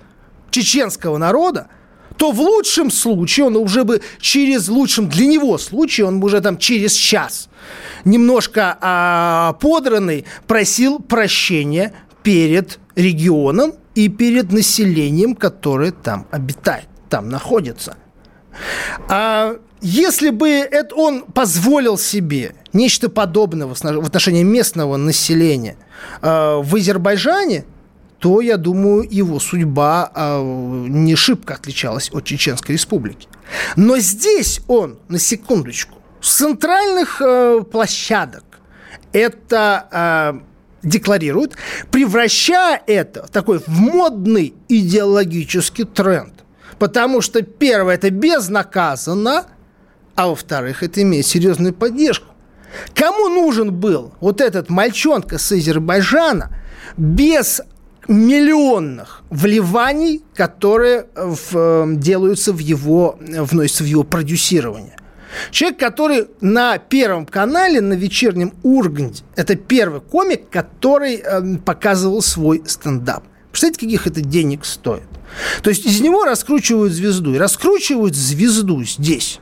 [0.50, 1.68] чеченского народа,
[2.18, 6.42] то в лучшем случае он уже бы через лучшем для него случае он бы уже
[6.42, 7.50] там через час
[8.06, 17.98] немножко а, подранный просил прощения перед регионом и перед населением, которое там обитает, там находится.
[19.08, 25.78] А если бы это он позволил себе нечто подобное в отношении местного населения
[26.22, 27.66] э, в Азербайджане,
[28.20, 30.42] то, я думаю, его судьба э,
[30.88, 33.28] не шибко отличалась от Чеченской республики.
[33.76, 38.44] Но здесь он, на секундочку, с центральных э, площадок
[39.14, 40.42] это
[40.84, 41.54] декларирует,
[41.92, 46.34] превращая это в такой в модный идеологический тренд.
[46.78, 49.46] Потому что, первое, это безнаказанно–
[50.18, 52.34] а во-вторых, это имеет серьезную поддержку.
[52.96, 56.50] Кому нужен был вот этот мальчонка с Азербайджана
[56.98, 57.62] без
[58.08, 64.98] миллионных вливаний, которые в, э, делаются в его, вносятся в его продюсирование.
[65.52, 72.64] Человек, который на Первом канале, на вечернем Урганте, это первый комик, который э, показывал свой
[72.66, 73.24] стендап.
[73.52, 75.04] Представляете, каких это денег стоит?
[75.62, 77.36] То есть из него раскручивают звезду.
[77.36, 79.42] И раскручивают звезду здесь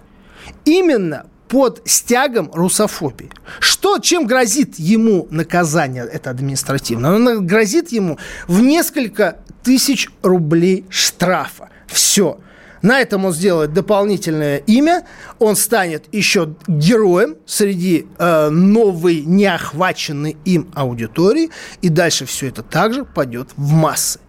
[0.66, 3.30] именно под стягом русофобии.
[3.60, 7.12] Что, чем грозит ему наказание это административное?
[7.12, 11.70] Оно грозит ему в несколько тысяч рублей штрафа.
[11.88, 12.40] Все.
[12.82, 15.08] На этом он сделает дополнительное имя,
[15.40, 21.50] он станет еще героем среди э, новой неохваченной им аудитории,
[21.82, 24.20] и дальше все это также пойдет в массы.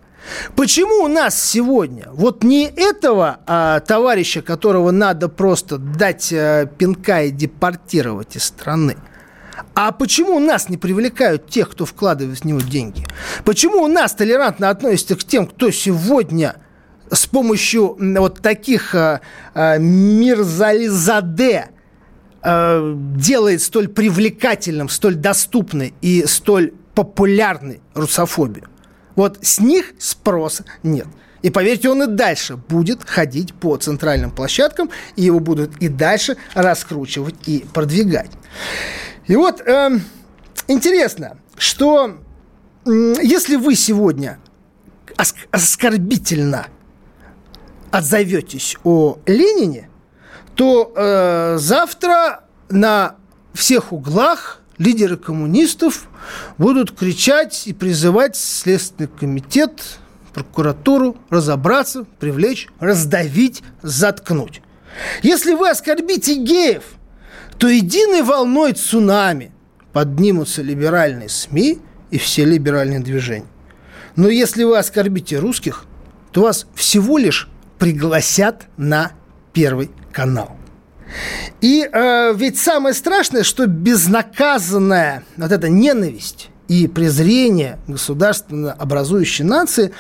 [0.55, 7.25] Почему у нас сегодня вот не этого а, товарища, которого надо просто дать а, пинка
[7.25, 8.97] и депортировать из страны,
[9.75, 13.07] а почему у нас не привлекают тех, кто вкладывает в него деньги?
[13.45, 16.57] Почему у нас толерантно относятся к тем, кто сегодня
[17.11, 19.21] с помощью вот таких а,
[19.55, 21.69] а, Мирзализаде
[22.43, 28.69] а, делает столь привлекательным, столь доступной и столь популярной русофобию?
[29.17, 31.07] Вот с них спроса нет.
[31.43, 36.37] И поверьте, он и дальше будет ходить по центральным площадкам, и его будут и дальше
[36.55, 38.31] раскручивать и продвигать.
[39.27, 39.99] И вот э,
[40.69, 42.19] интересно, что
[42.85, 42.91] э,
[43.23, 44.39] если вы сегодня
[45.51, 46.67] оскорбительно
[47.91, 49.89] отзоветесь о Ленине,
[50.55, 53.17] то э, завтра на
[53.55, 56.09] всех углах лидеры коммунистов
[56.59, 59.99] будут кричать и призывать Следственный комитет,
[60.35, 64.63] прокуратуру разобраться, привлечь, раздавить, заткнуть.
[65.23, 66.85] Если вы оскорбите геев,
[67.59, 69.53] то единой волной цунами
[69.93, 71.79] поднимутся либеральные СМИ
[72.11, 73.47] и все либеральные движения.
[74.15, 75.85] Но если вы оскорбите русских,
[76.33, 79.13] то вас всего лишь пригласят на
[79.53, 80.56] Первый канал.
[81.61, 89.93] И э, ведь самое страшное, что безнаказанная вот эта ненависть и презрение государственно образующей нации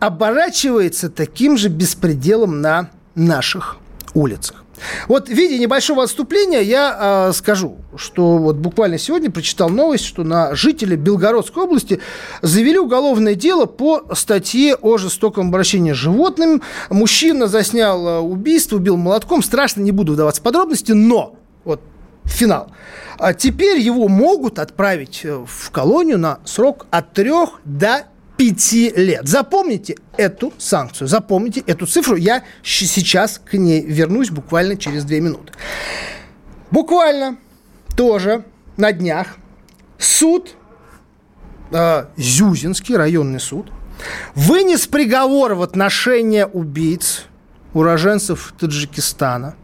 [0.00, 3.76] оборачивается таким же беспределом на наших
[4.14, 4.64] улицах.
[5.08, 10.24] Вот в виде небольшого отступления я э, скажу, что вот буквально сегодня прочитал новость, что
[10.24, 12.00] на жителя Белгородской области
[12.42, 16.62] завели уголовное дело по статье о жестоком обращении с животным.
[16.90, 19.42] Мужчина заснял э, убийство, убил молотком.
[19.42, 21.80] Страшно, не буду вдаваться в подробности, но вот
[22.24, 22.70] финал.
[23.18, 28.06] А теперь его могут отправить э, в колонию на срок от трех до
[28.38, 29.26] пяти лет.
[29.28, 32.16] Запомните эту санкцию, запомните эту цифру.
[32.16, 35.52] Я сейчас к ней вернусь буквально через две минуты.
[36.70, 37.36] Буквально
[37.96, 38.44] тоже
[38.76, 39.36] на днях
[39.98, 40.54] суд,
[41.72, 43.72] э, Зюзинский районный суд,
[44.36, 47.24] вынес приговор в отношении убийц,
[47.74, 49.56] уроженцев Таджикистана.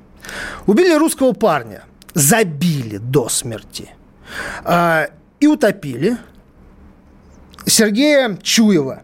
[0.67, 3.91] Убили русского парня, забили до смерти
[4.65, 5.07] э,
[5.39, 6.19] и утопили–
[7.67, 9.03] Сергея Чуева.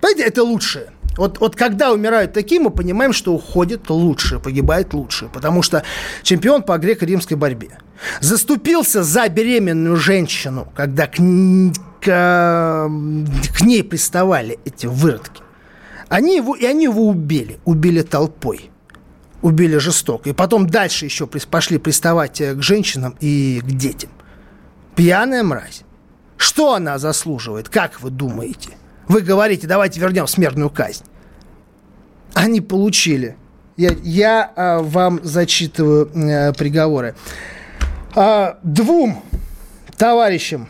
[0.00, 0.92] Понимаете, это лучшее.
[1.16, 5.28] Вот, вот когда умирают такие, мы понимаем, что уходит лучше, погибает лучше.
[5.32, 5.82] Потому что
[6.22, 7.78] чемпион по греко-римской борьбе.
[8.20, 15.42] Заступился за беременную женщину, когда к, к, к ней приставали эти выродки.
[16.08, 17.58] Они его, и они его убили.
[17.64, 18.70] Убили толпой.
[19.42, 20.30] Убили жестоко.
[20.30, 24.10] И потом дальше еще пошли приставать э, к женщинам и к детям.
[24.94, 25.82] Пьяная мразь.
[26.42, 28.70] Что она заслуживает, как вы думаете?
[29.06, 31.04] Вы говорите, давайте вернем смертную казнь.
[32.34, 33.36] Они получили.
[33.76, 37.14] Я, я а, вам зачитываю а, приговоры.
[38.16, 39.22] А, двум
[39.96, 40.68] товарищам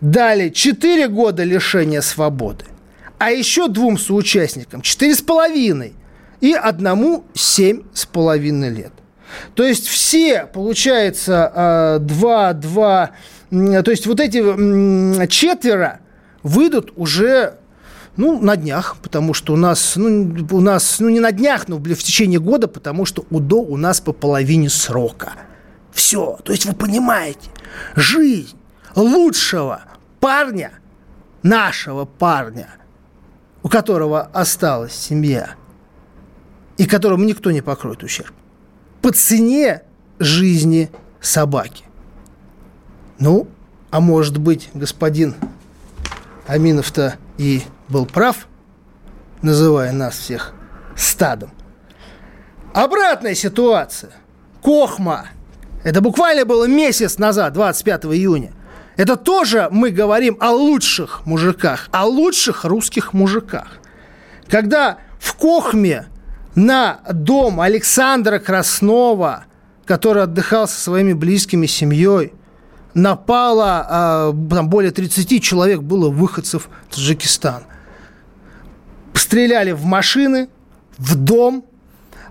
[0.00, 2.64] дали 4 года лишения свободы,
[3.18, 5.92] а еще двум соучастникам 4,5
[6.40, 8.92] и одному 7,5 лет.
[9.56, 13.10] То есть все, получается, 2, 2,
[13.50, 14.38] то есть вот эти
[15.28, 16.00] четверо
[16.42, 17.58] выйдут уже
[18.16, 21.76] ну, на днях, потому что у нас, ну, у нас, ну, не на днях, но
[21.76, 25.34] в течение года, потому что УДО у нас по половине срока.
[25.92, 26.38] Все.
[26.44, 27.50] То есть вы понимаете,
[27.94, 28.56] жизнь
[28.96, 29.82] лучшего
[30.18, 30.72] парня,
[31.42, 32.68] нашего парня,
[33.62, 35.50] у которого осталась семья,
[36.76, 38.32] и которому никто не покроет ущерб,
[39.00, 39.82] по цене
[40.18, 41.84] жизни собаки.
[43.18, 43.48] Ну,
[43.90, 45.34] а может быть, господин
[46.46, 48.46] Аминов-то и был прав,
[49.42, 50.54] называя нас всех
[50.96, 51.50] стадом.
[52.74, 54.12] Обратная ситуация.
[54.62, 55.26] Кохма.
[55.84, 58.52] Это буквально было месяц назад, 25 июня.
[58.96, 63.78] Это тоже мы говорим о лучших мужиках, о лучших русских мужиках.
[64.48, 66.06] Когда в Кохме
[66.54, 69.44] на дом Александра Краснова,
[69.86, 72.32] который отдыхал со своими близкими семьей,
[72.94, 77.64] напало, а, там более 30 человек было выходцев Таджикистана.
[79.14, 80.48] Стреляли в машины,
[80.96, 81.64] в дом,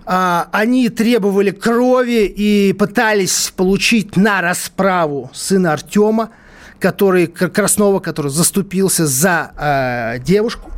[0.04, 6.30] а, они требовали крови и пытались получить на расправу сына Артема,
[6.78, 10.70] который, Краснова, который заступился за э, девушку.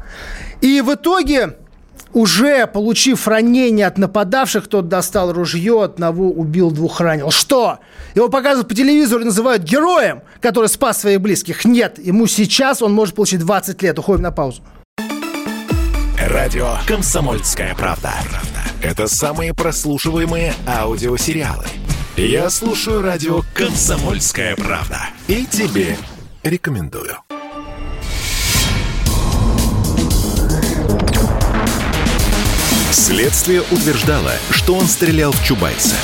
[0.61, 1.59] И в итоге
[2.13, 7.31] уже получив ранение от нападавших, тот достал ружье, одного убил, двух ранил.
[7.31, 7.79] Что?
[8.15, 11.65] Его показывают по телевизору и называют героем, который спас своих близких.
[11.65, 13.99] Нет, ему сейчас он может получить 20 лет.
[13.99, 14.63] Уходим на паузу.
[16.19, 18.13] Радио «Комсомольская правда».
[18.83, 21.65] Это самые прослушиваемые аудиосериалы.
[22.17, 24.99] Я слушаю радио «Комсомольская правда».
[25.29, 25.97] И тебе
[26.43, 27.17] рекомендую.
[33.11, 35.97] Следствие утверждало, что он стрелял в Чубайса.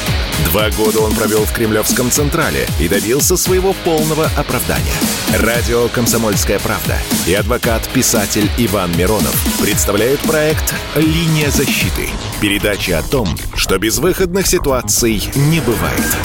[0.47, 4.93] Два года он провел в Кремлевском Централе и добился своего полного оправдания.
[5.39, 6.97] Радио «Комсомольская правда»
[7.29, 12.09] и адвокат-писатель Иван Миронов представляют проект «Линия защиты».
[12.41, 16.17] Передача о том, что безвыходных ситуаций не бывает.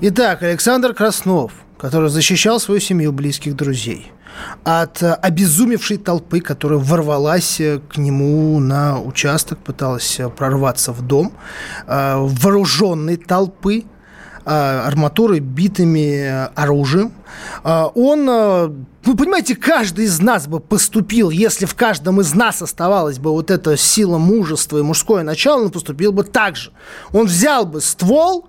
[0.00, 4.10] Итак, Александр Краснов, который защищал свою семью, близких друзей–
[4.64, 11.02] от э, обезумевшей толпы, которая ворвалась э, к нему на участок, пыталась э, прорваться в
[11.02, 11.32] дом,
[11.86, 13.84] вооруженной толпы,
[14.44, 17.12] арматурой, битыми оружием.
[17.62, 18.26] Он,
[19.04, 23.50] вы понимаете, каждый из нас бы поступил, если в каждом из нас оставалась бы вот
[23.50, 26.72] эта сила мужества и мужское начало, он поступил бы так же.
[27.12, 28.48] Он взял бы ствол,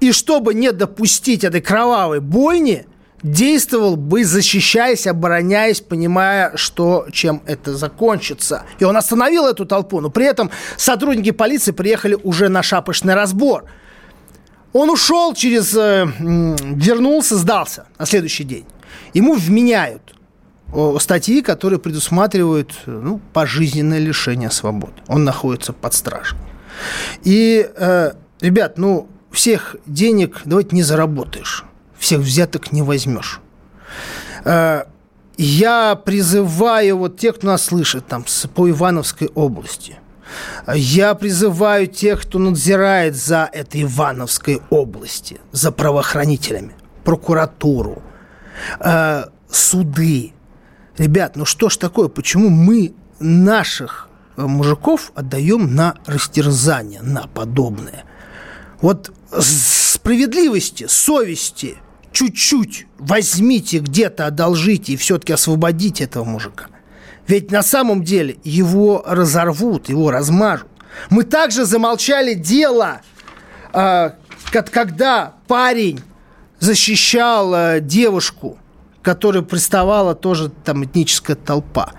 [0.00, 2.86] и чтобы не допустить этой кровавой бойни,
[3.22, 8.64] действовал бы, защищаясь, обороняясь, понимая, что чем это закончится.
[8.78, 13.64] И он остановил эту толпу, но при этом сотрудники полиции приехали уже на шапочный разбор.
[14.72, 15.74] Он ушел через...
[15.74, 18.64] Э, вернулся, сдался на следующий день.
[19.14, 20.14] Ему вменяют
[21.00, 24.94] статьи, которые предусматривают ну, пожизненное лишение свободы.
[25.08, 26.38] Он находится под стражей.
[27.24, 31.64] И, э, ребят, ну, всех денег давайте не заработаешь
[32.00, 33.40] всех взяток не возьмешь.
[34.44, 34.84] Э,
[35.36, 38.24] я призываю вот тех, кто нас слышит там
[38.54, 39.96] по Ивановской области.
[40.74, 46.74] Я призываю тех, кто надзирает за этой Ивановской области, за правоохранителями,
[47.04, 48.02] прокуратуру,
[48.80, 50.32] э, суды.
[50.98, 58.04] Ребят, ну что ж такое, почему мы наших э, мужиков отдаем на растерзание, на подобное?
[58.80, 61.76] Вот справедливости, совести–
[62.12, 66.66] чуть-чуть возьмите где-то, одолжите и все-таки освободите этого мужика.
[67.26, 70.68] Ведь на самом деле его разорвут, его размажут.
[71.08, 73.02] Мы также замолчали дело,
[73.72, 74.10] э,
[74.50, 76.00] когда парень
[76.58, 78.58] защищал э, девушку,
[79.02, 81.92] которая приставала тоже там этническая толпа.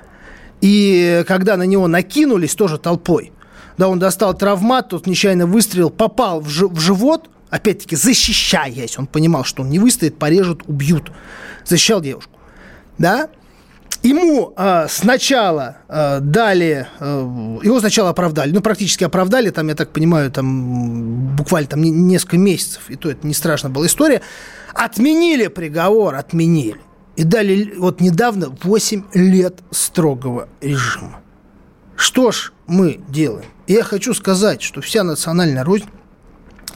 [0.60, 3.32] И когда на него накинулись тоже толпой,
[3.78, 9.44] да, он достал травмат, тот нечаянно выстрелил, попал в, в живот– опять-таки, защищаясь, он понимал,
[9.44, 11.12] что он не выстоит, порежут, убьют.
[11.64, 12.32] Защищал девушку.
[12.98, 13.30] Да?
[14.02, 19.92] Ему э, сначала э, дали, э, его сначала оправдали, ну, практически оправдали, там, я так
[19.92, 24.22] понимаю, там буквально там несколько месяцев, и то это не страшно была история.
[24.74, 26.82] Отменили приговор, отменили.
[27.16, 31.22] И дали вот недавно 8 лет строгого режима.
[31.96, 33.46] Что ж мы делаем?
[33.68, 35.86] я хочу сказать, что вся национальная рознь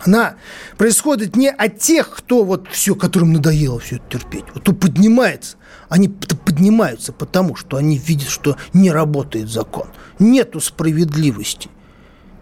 [0.03, 0.35] она
[0.77, 4.45] происходит не от тех, кто вот все, которым надоело все это терпеть.
[4.53, 5.57] Вот кто поднимается.
[5.89, 9.87] Они поднимаются потому, что они видят, что не работает закон.
[10.19, 11.69] Нету справедливости.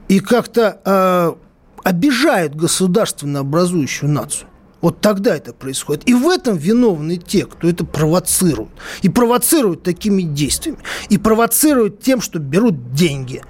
[0.07, 1.33] И как-то э,
[1.83, 4.47] обижают государственно образующую нацию.
[4.81, 6.07] Вот тогда это происходит.
[6.09, 8.71] И в этом виновны те, кто это провоцирует.
[9.01, 10.79] И провоцируют такими действиями.
[11.09, 13.41] И провоцируют тем, что берут деньги,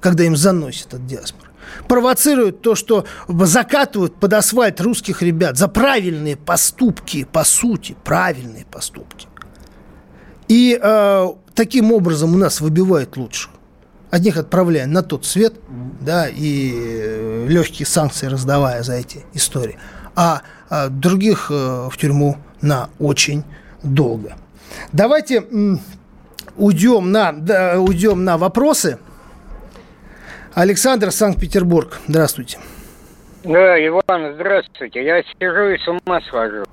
[0.00, 1.43] когда им заносят от диаспоры
[1.88, 9.28] провоцируют то, что закатывают под асфальт русских ребят за правильные поступки, по сути, правильные поступки.
[10.48, 13.48] И э, таким образом у нас выбивают лучше.
[14.10, 15.54] Одних отправляя на тот свет,
[16.00, 19.78] да, и э, легкие санкции раздавая за эти истории,
[20.14, 23.44] а, а других э, в тюрьму на очень
[23.82, 24.36] долго.
[24.92, 25.44] Давайте
[26.56, 28.98] уйдем на, да, уйдем на вопросы.
[30.54, 31.98] Александр, Санкт-Петербург.
[32.06, 32.58] Здравствуйте.
[33.42, 35.04] Да, Иван, здравствуйте.
[35.04, 36.64] Я сижу и с ума схожу.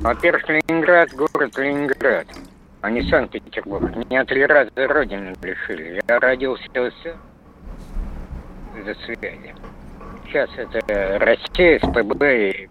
[0.00, 2.26] Во-первых, Ленинград, город Ленинград,
[2.80, 3.94] а не Санкт-Петербург.
[3.94, 6.00] Меня три раза родины лишили.
[6.08, 6.90] Я родился за
[9.04, 9.54] связи.
[10.26, 12.70] Сейчас это Россия, СПБ и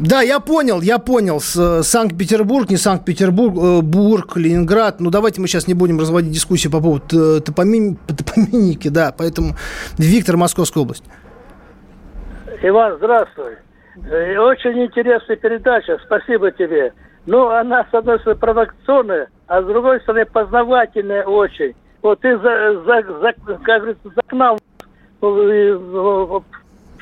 [0.00, 1.40] да, я понял, я понял.
[1.40, 5.00] С, Санкт-Петербург, не Санкт-Петербург, э, Бург, Ленинград.
[5.00, 9.14] Ну, давайте мы сейчас не будем разводить дискуссию по поводу топомим, топоминики, да.
[9.16, 9.54] Поэтому
[9.98, 11.04] Виктор, Московская область.
[12.62, 13.56] Иван, здравствуй.
[14.10, 16.92] Э, очень интересная передача, спасибо тебе.
[17.26, 21.74] Ну, она, с одной стороны, провокационная, а с другой стороны, познавательная очень.
[22.02, 23.32] вот ты за, за, за,
[23.62, 24.58] как говорится, загнал,
[25.18, 26.44] чтобы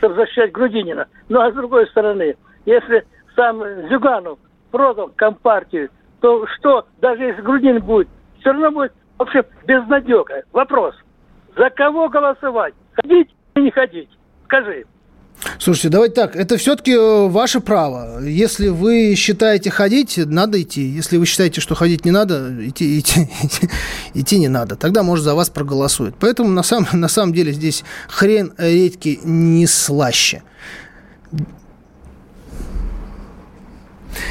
[0.02, 1.06] защищать Грудинина.
[1.28, 2.36] Ну, а с другой стороны,
[2.66, 3.06] если
[3.36, 4.38] сам Зюганов
[4.70, 5.90] продал Компартию,
[6.20, 8.08] то что, даже если Грудинин будет,
[8.40, 10.42] все равно будет вообще безнадега.
[10.52, 10.94] Вопрос,
[11.56, 12.74] за кого голосовать?
[12.92, 14.08] Ходить или не ходить?
[14.44, 14.84] Скажи.
[15.58, 18.22] Слушайте, давайте так, это все-таки э, ваше право.
[18.22, 20.82] Если вы считаете ходить, надо идти.
[20.82, 23.70] Если вы считаете, что ходить не надо, идти, идти, идти,
[24.14, 24.76] идти не надо.
[24.76, 26.14] Тогда, может, за вас проголосуют.
[26.20, 30.42] Поэтому, на самом, на самом деле, здесь хрен редьки не слаще.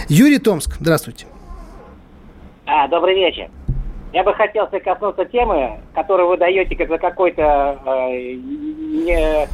[0.08, 1.26] Юрий Томск, здравствуйте.
[2.66, 3.50] А, добрый вечер.
[4.14, 9.48] Я бы хотел коснуться темы, которую вы даете как за какой-то э, не,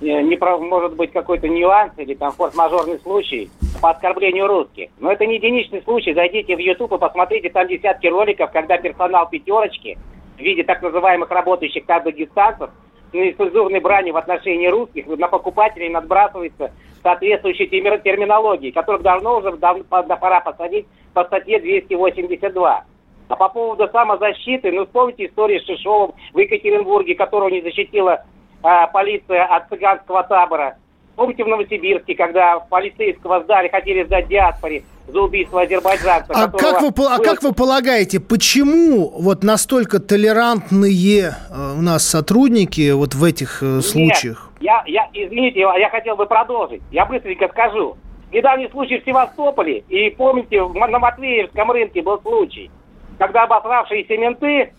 [0.00, 3.50] не, может быть какой-то нюанс или там форс-мажорный случай
[3.80, 4.90] по оскорблению русских.
[4.98, 6.12] Но это не единичный случай.
[6.12, 9.96] Зайдите в YouTube и посмотрите, там десятки роликов, когда персонал пятерочки
[10.36, 12.70] в виде так называемых работающих таблодистанцев
[13.12, 16.72] на нецензурной брани в отношении русских на покупателей надбрасывается
[17.04, 22.84] соответствующей терминологии, которых давно уже давно, пора посадить по статье 282.
[23.28, 28.24] А по поводу самозащиты, ну вспомните историю с Шишовым в Екатеринбурге, которого не защитила
[28.62, 30.76] а, полиция от цыганского табора.
[31.16, 36.32] Помните в Новосибирске, когда полицейского сдали, хотели сдать диаспоре за убийство азербайджанца.
[36.34, 42.90] А, как вы, а как вы полагаете, почему вот настолько толерантные э, у нас сотрудники
[42.90, 44.50] вот в этих э, Нет, случаях?
[44.60, 46.82] Я, я, извините, я хотел бы продолжить.
[46.90, 47.96] Я быстренько скажу.
[48.32, 52.68] Недавний случай в Севастополе, и помните, на Матвеевском рынке был случай,
[53.18, 54.72] когда обосравшиеся менты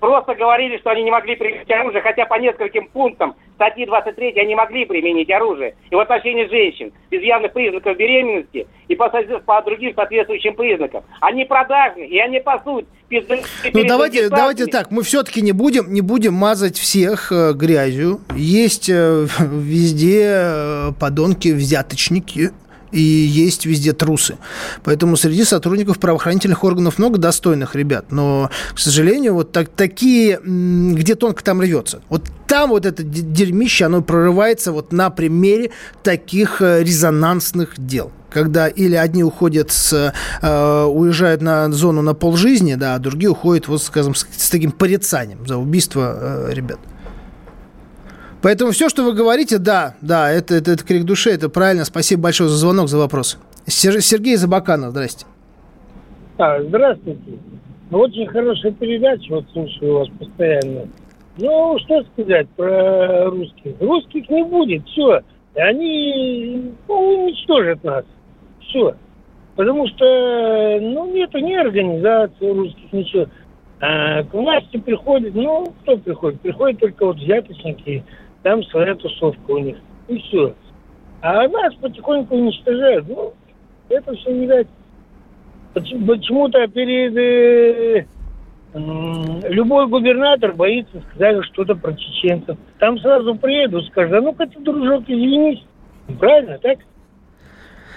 [0.00, 4.54] просто говорили, что они не могли применить оружие, хотя по нескольким пунктам статьи 23 они
[4.54, 5.74] могли применить оружие.
[5.90, 11.04] И в отношении женщин без явных признаков беременности и по, по другим соответствующим признакам.
[11.20, 12.86] Они продажны, и они пасут.
[13.10, 18.20] Ну давайте, давайте так, мы все-таки не будем, не будем мазать всех э, грязью.
[18.34, 22.50] Есть э, везде э, подонки, взяточники,
[22.92, 24.36] и есть везде трусы.
[24.84, 28.06] Поэтому среди сотрудников правоохранительных органов много достойных ребят.
[28.10, 32.00] Но, к сожалению, вот так, такие, где тонко там рвется.
[32.08, 35.70] Вот там вот это дерьмище, оно прорывается вот на примере
[36.02, 40.12] таких э, резонансных дел когда или одни уходят с,
[40.42, 44.72] э, уезжают на зону на полжизни, да, а другие уходят, вот, скажем, с, с таким
[44.72, 46.78] порицанием за убийство э, ребят.
[48.42, 51.84] Поэтому все, что вы говорите, да, да, это, это, это крик души, это правильно.
[51.84, 53.38] Спасибо большое за звонок, за вопрос.
[53.66, 55.26] Сергей Забаканов, здрасте.
[56.38, 57.38] А, здравствуйте.
[57.90, 60.88] Ну, очень хорошая передача, вот слушаю вас постоянно.
[61.38, 63.74] Ну, что сказать про русских?
[63.80, 65.20] Русских не будет, все.
[65.54, 68.04] Они ну, уничтожат нас.
[68.60, 68.94] Все.
[69.54, 73.26] Потому что, ну, нету ни организации русских, ничего.
[73.80, 76.40] А к власти приходит, ну, кто приходит?
[76.40, 78.04] Приходят только вот взяточники,
[78.46, 79.76] там своя тусовка у них.
[80.06, 80.54] И все.
[81.20, 83.08] А нас потихоньку уничтожают.
[83.08, 83.34] Ну,
[83.88, 84.68] это все, видать,
[85.74, 87.16] почему-то перед...
[87.16, 88.06] Э,
[89.48, 92.56] любой губернатор боится сказать что-то про чеченцев.
[92.78, 95.64] Там сразу приедут, скажут, а ну-ка ты, дружок, извинись.
[96.20, 96.78] Правильно, так?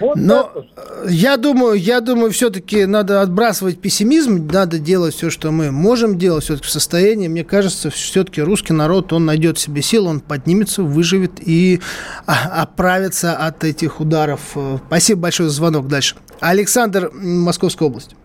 [0.00, 0.66] Вот Но вот.
[1.10, 6.44] я думаю, я думаю, все-таки надо отбрасывать пессимизм, надо делать все, что мы можем делать
[6.44, 7.28] все-таки в состоянии.
[7.28, 11.80] Мне кажется, все-таки русский народ, он найдет себе силу, он поднимется, выживет и
[12.26, 14.56] а, оправится от этих ударов.
[14.86, 15.86] Спасибо большое за звонок.
[15.88, 16.16] Дальше.
[16.40, 18.16] Александр, Московская область.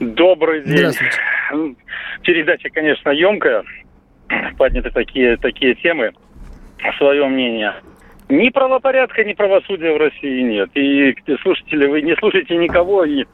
[0.00, 0.78] Добрый день.
[0.78, 1.16] Здравствуйте.
[2.22, 3.64] Передача, конечно, емкая.
[4.56, 6.12] Подняты такие, такие темы.
[6.98, 7.74] Свое мнение.
[8.28, 10.70] Ни правопорядка, ни правосудия в России нет.
[10.74, 13.24] И слушатели, вы не слушайте никого и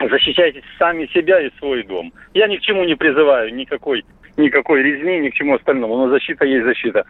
[0.00, 2.12] защищайте сами себя и свой дом.
[2.34, 4.04] Я ни к чему не призываю, никакой,
[4.36, 5.96] никакой резни, ни к чему остальному.
[5.96, 7.04] Но защита есть защита.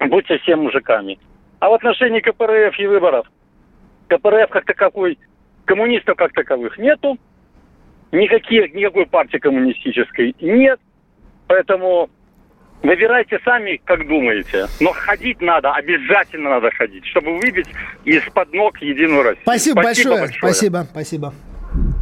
[0.00, 1.18] Будьте все мужиками.
[1.60, 3.26] А в отношении КПРФ и выборов,
[4.08, 5.18] КПРФ как таковой,
[5.66, 7.18] коммунистов как таковых нету,
[8.10, 10.80] никаких, никакой партии коммунистической нет.
[11.46, 12.08] Поэтому
[12.82, 14.66] Выбирайте сами, как думаете.
[14.80, 17.68] Но ходить надо, обязательно надо ходить, чтобы выбить
[18.04, 19.42] из-под ног Единую Россию.
[19.42, 20.20] Спасибо, спасибо большое.
[20.20, 20.52] большое.
[20.52, 21.34] Спасибо, спасибо.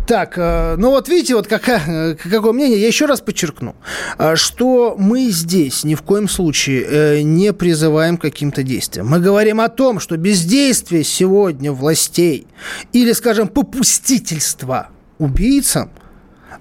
[0.06, 2.78] Так, э, ну вот видите, вот какая, какое мнение.
[2.78, 3.76] Я еще раз подчеркну,
[4.18, 9.08] э, что мы здесь ни в коем случае э, не призываем к каким-то действиям.
[9.08, 12.46] Мы говорим о том, что бездействие сегодня властей
[12.92, 15.90] или, скажем, попустительство убийцам–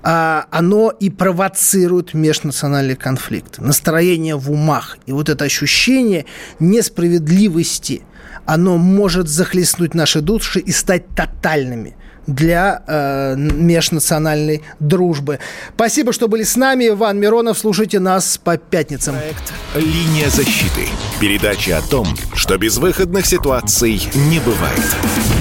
[0.04, 4.98] оно и провоцирует межнациональный конфликт, настроение в умах.
[5.06, 6.26] И вот это ощущение
[6.60, 8.04] несправедливости
[8.46, 11.96] оно может захлестнуть наши души и стать тотальными
[12.28, 15.40] для э, межнациональной дружбы.
[15.76, 16.90] Спасибо, что были с нами.
[16.90, 17.58] Иван Миронов.
[17.58, 19.16] Слушайте нас по пятницам.
[19.16, 20.88] Проект «Линия защиты».
[21.20, 25.37] Передача о том, что безвыходных ситуаций не бывает.